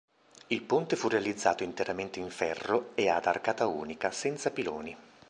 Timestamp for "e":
2.95-3.07